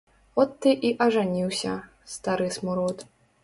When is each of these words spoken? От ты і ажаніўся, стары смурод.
От 0.43 0.53
ты 0.65 0.71
і 0.89 0.91
ажаніўся, 1.05 1.77
стары 2.17 2.51
смурод. 2.59 3.09